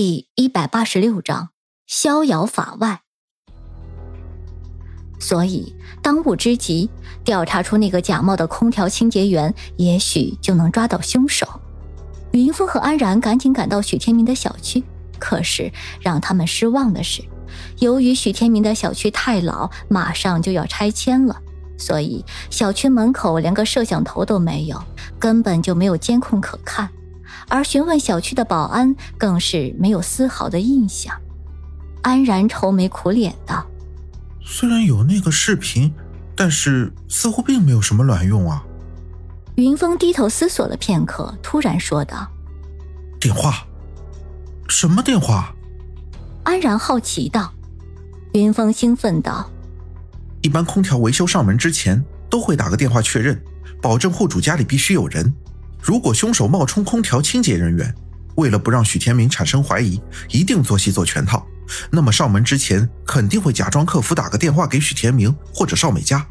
[0.00, 1.48] 第一百八十六章
[1.84, 3.00] 逍遥法外。
[5.18, 6.88] 所以，当务之急，
[7.24, 11.48] 调查出那个假冒的空调清洁员，也许就能抓到凶手。
[12.30, 14.84] 云峰和安然赶紧赶到许天明的小区，
[15.18, 17.24] 可是让他们失望的是，
[17.80, 21.42] 由于许天明的小区太老，马上就要拆迁了，
[21.76, 24.80] 所以小区门口连个摄像头都没有，
[25.18, 26.88] 根本就没有监控可看。
[27.48, 31.14] 而询问小区的保安，更是没有丝毫的印象。
[32.02, 33.66] 安然愁眉苦脸道
[34.44, 35.92] ：“虽然有那个视频，
[36.36, 38.64] 但是似乎并没有什么卵用啊。”
[39.56, 42.28] 云峰低头思索了片刻，突然说道
[43.18, 43.66] ：“电话？
[44.68, 45.52] 什么电话？”
[46.44, 47.52] 安然好奇道。
[48.34, 49.50] 云峰兴奋道
[50.42, 53.42] ：“一般空调维修上门之前，都会打个电话确认，
[53.82, 55.34] 保证户主家里必须有人。”
[55.80, 57.94] 如果凶手冒充空调清洁人员，
[58.36, 61.46] 为了不让许天明产生怀疑，一定做戏做全套，
[61.90, 66.26] 那么上门之前肯定会假装客服打个电话给许天明或者邵美嘉。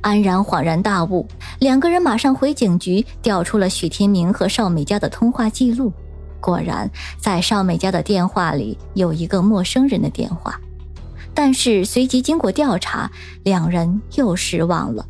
[0.00, 1.28] 安然恍然大悟，
[1.60, 5.92] 两个人马上回警局调出了许天明和邵美嘉的通话记录，
[6.40, 10.60] 果然在邵美嘉的电话里有一个陌生人的电话，
[11.32, 13.08] 但是随即经过调查，
[13.44, 15.06] 两人又失望了，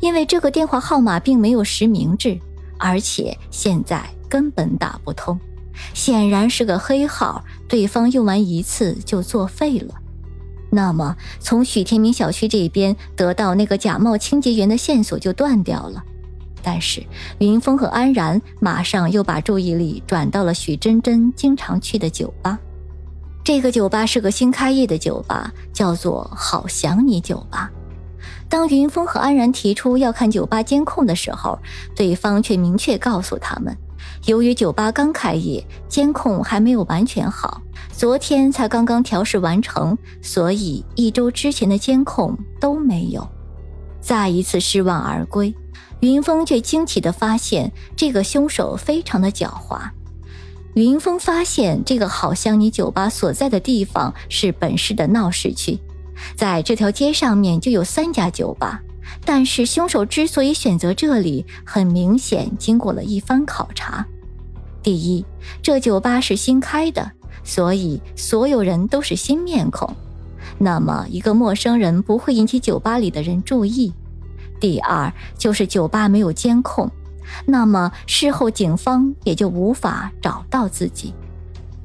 [0.00, 2.38] 因为这个电话号码并没有实名制。
[2.80, 5.38] 而且现在根本打不通，
[5.92, 9.94] 显然是个黑号，对方用完一次就作废了。
[10.70, 16.02] 那么从许天明小区这边得到那个假冒清洁员的线索就断掉了。
[16.62, 17.02] 但是
[17.38, 22.58] 云峰和安然马上又把注意力转到了许真真经常去的酒吧。
[23.42, 27.70] 这个酒吧是个新开业的酒吧，叫做“好想你酒吧”。
[28.48, 31.58] 当云峰和安然提出要看酒吧监控的时候，
[31.94, 33.76] 对方却明确告诉他们，
[34.26, 43.26] 由于酒吧刚开业，监控还没有完全好，昨天才刚刚调试完成，所以一周之前的监控都没有。
[44.00, 45.54] 再一次失望而归，
[46.00, 49.90] 云峰却惊奇地发现，这个凶手非常的狡猾。
[50.74, 55.78] 云峰发现，这个好像你酒吧所在的地方是本市的闹市区。
[56.36, 58.80] 在这条街上面就有三家酒吧，
[59.24, 64.06] 但是凶手之所以选择这里，很明显经过了一番考察。
[64.82, 65.24] 第一，
[65.62, 67.12] 这酒吧是新开的，
[67.44, 69.94] 所以所有人都是新面孔，
[70.58, 73.92] 那么一个陌生人不会引起酒吧里的人注意。
[74.58, 76.90] 第二，就是酒吧没有监控，
[77.46, 81.14] 那么事后警方也就无法找到自己。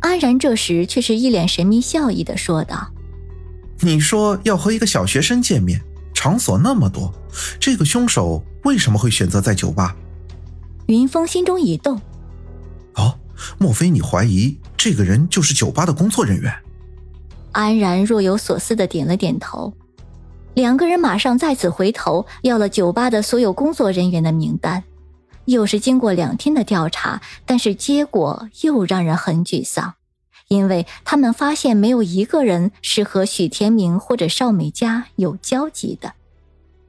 [0.00, 2.88] 安然这时却是一脸神秘笑意的说道。
[3.80, 5.80] 你说要和一个小学生见面，
[6.12, 7.12] 场所那么多，
[7.60, 9.96] 这个凶手为什么会选择在酒吧？
[10.86, 12.00] 云峰心中一动，
[12.94, 13.18] 哦，
[13.58, 16.52] 莫非你怀疑这个人就是酒吧的工作人员？
[17.52, 19.72] 安然若有所思的点了点头。
[20.54, 24.82] 两个人马上再次回头要了酒吧的所有工作人员的名单，
[25.44, 29.94] 又是经过两天的调查，但是结果又让人很沮丧。
[30.48, 36.14] 因为他们发现没有一个人是和许天明或者邵美嘉有交集的，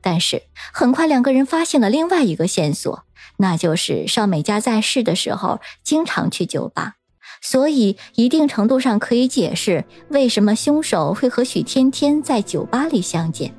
[0.00, 0.42] 但是
[0.72, 3.04] 很快两个人发现了另外一个线索，
[3.38, 6.94] 那就是邵美嘉在世的时候经常去酒吧，
[7.40, 13.54] 所以一定程度上可以解释为什么凶手会和许天天在酒吧里相见。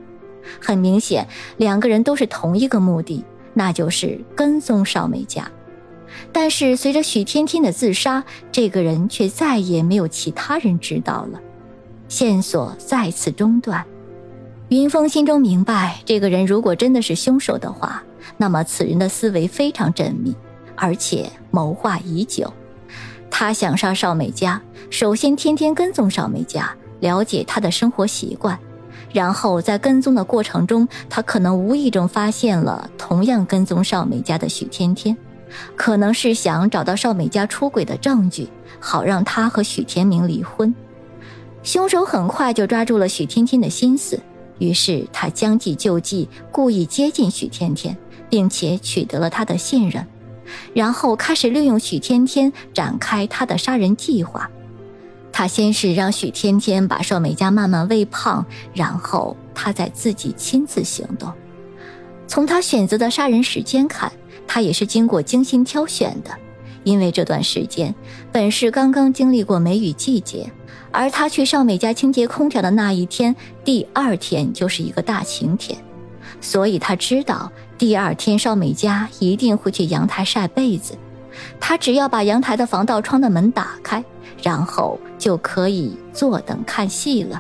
[0.62, 1.28] 很明显，
[1.58, 3.24] 两个人都是同一个目的，
[3.54, 5.52] 那就是跟踪邵美嘉。
[6.32, 11.40] 但是随着许天天的自杀，这个人却再也没有其他人知道了，
[12.08, 13.86] 线索再次中断。
[14.70, 18.04] 云峰心中明白，这个人如果真的是凶手的话，
[18.38, 20.36] 那么此人的思维非常缜密，
[20.76, 22.54] 而且谋划已久。
[23.32, 28.60] 他想杀邵美嘉，首先天天跟踪邵美嘉，了解她的生活习惯，
[29.14, 35.16] 然后在跟踪的过程中，他可能无意中发现了同样跟踪邵美嘉的许天天。
[35.76, 38.50] 可能是想找到邵美嘉出轨的证据，
[38.80, 40.74] 好让他和许天明离婚。
[41.64, 44.20] 凶手很快就抓住了许天天的心思，
[44.60, 47.98] 于是他将计就计，故意接近许天天，
[48.30, 50.08] 并且取得了他的信任，
[50.74, 54.50] 然后开始利用许天天展开他的杀人计划。
[55.32, 61.32] 他先是让许天天把邵美嘉慢慢喂胖，然后他再自己亲自行动。
[62.28, 64.12] 从他选择的杀人时间看。
[64.52, 66.32] 他也是经过精心挑选的，
[66.84, 67.94] 因为这段时间
[68.32, 70.52] 本市刚刚经历过梅雨季节，
[70.92, 75.80] 而他去邵美家清洁空调的那一天，第二天就是一个大晴天，
[76.42, 80.98] 所以他知道第二天邵美家一定会去阳台晒被子。
[81.60, 84.04] 他只要把阳台的防盗窗的门打开，
[84.42, 87.40] 然后就可以坐等看戏了。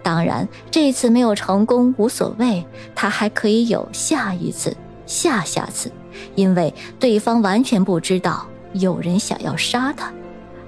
[0.00, 4.76] 当然，这次没有成功无所谓，他还可以有下一次、
[5.06, 5.90] 下下次，
[6.34, 10.12] 因为对方完全不知道有人想要杀他，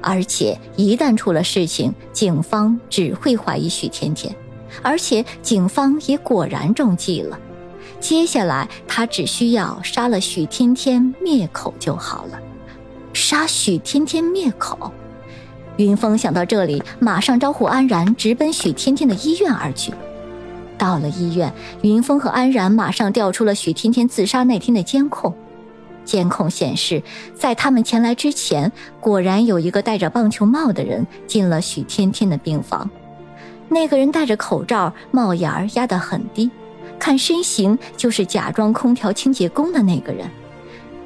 [0.01, 4.35] 而且一旦出了事情，警方只会怀疑许天天，
[4.83, 7.39] 而且警方也果然中计了。
[8.01, 12.41] 接下来，他只需要杀了许天天灭口就好了。
[13.13, 14.93] 杀许天天灭口。
[15.77, 19.93] 云峰想到这里，马上招呼安然直奔许天天的医院而去。
[20.77, 21.53] 到了医院，
[21.83, 25.33] 云峰和安然马上调出了许天天自杀那天的监控。
[26.05, 27.03] 监控显示，
[27.35, 28.71] 在他们前来之前，
[29.01, 32.89] 果然有一个戴着棒球帽的人进了许天天的病房。
[33.69, 36.51] 那个人戴着口罩，帽檐儿压得很低，
[36.99, 40.29] 看身形就是假装空调清洁工的那个人。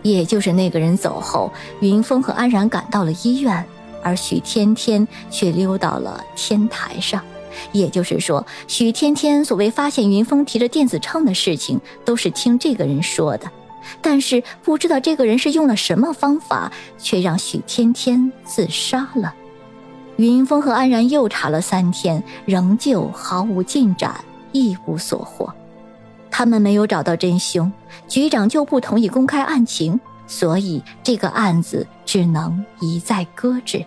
[0.02, 3.64] 也就是那个人走后，云峰和安然赶到了医院。
[4.02, 7.20] 而许天天却溜到了天台上，
[7.72, 13.50] 也就是说，许天天所谓发现云峰提着电子秤的事情，都是听这个人说的。
[14.00, 19.34] 但是不知道这个人是用了什么方法，却让许天天自杀了。
[20.16, 25.52] 云峰和安然又查了三天，仍旧毫无进展，一无所获。
[26.30, 27.70] 他们没有找到真凶，
[28.08, 33.84] 局长就不同意公开案情，所以这个案子只能一再搁置。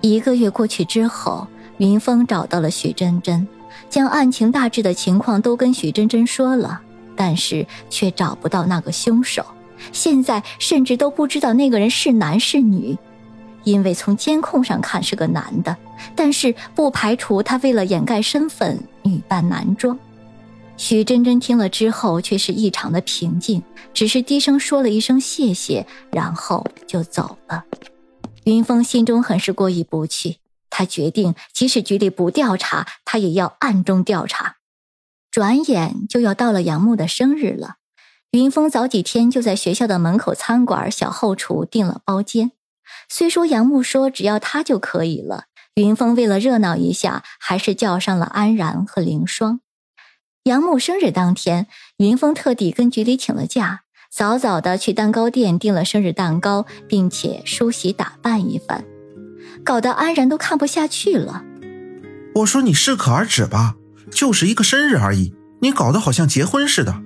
[0.00, 1.46] 一个月过去之后，
[1.78, 3.46] 云峰找到了许真真，
[3.88, 6.80] 将案情大致的情况都跟许真真说了，
[7.20, 9.44] 但是却找不到那个凶手。
[9.92, 12.96] 现在甚至都不知道那个人是男是女，
[13.62, 15.76] 因为从监控上看是个男的，
[16.16, 19.98] 但是不排除他为了掩盖身份女扮男装。
[20.78, 23.62] 许真真听了之后却是异常的平静，
[23.92, 27.64] 只是低声说了一声谢谢，然后就走了。
[28.44, 30.38] 云峰心中很是过意不去，
[30.70, 34.56] 他决定，即使局里不调查，他也要暗中调查。
[35.30, 37.76] 转眼就要到了杨木的生日了，
[38.32, 42.52] 云峰早几天就在学校的门口餐馆小后厨订了包间。
[43.08, 45.44] 虽说杨木说只要他就可以了，
[45.74, 49.60] 云峰为了热闹一下，还是叫上了安然和凌霜。
[50.44, 51.68] 杨木生日当天，
[51.98, 53.82] 云峰特地跟局里请了假。
[54.12, 58.84] 早早的去蛋糕店订了生日蛋糕，并且梳洗打扮一番，
[59.62, 61.44] 搞得安然都看不下去了。
[62.34, 63.76] 我说你适可而止吧，
[64.10, 67.02] 就是一个生日而已，你搞得好像结婚似的。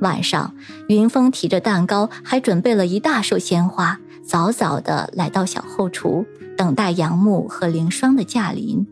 [0.00, 0.54] 晚上，
[0.88, 6.26] 云峰提着蛋糕，还准备了一大束鲜花，早早的来到小后厨，
[6.56, 8.86] 等待杨木和凌霜的驾临。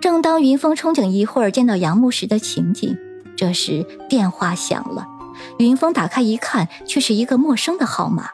[0.00, 2.96] 正当云峰憧憬一会儿见到杨木时的情景，
[3.36, 5.06] 这时电话响了。
[5.58, 8.28] 云峰打开一看，却是一个陌生的号码。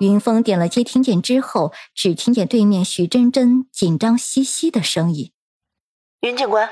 [0.00, 5.30] 云峰点了接听键之后，只听见对面许真真紧张兮兮的声音
[6.22, 6.68] ：“云警官，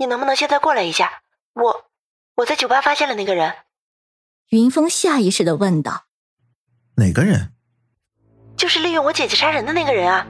[0.00, 1.20] 你能不能现在过来一下？
[1.52, 1.90] 我
[2.36, 3.54] 我在酒吧发现了那个人。”
[4.48, 6.06] 云峰下意识的问道
[6.96, 7.52] ：“哪个人
[8.56, 10.26] ？”“就是利用我姐姐杀人的那个人啊！”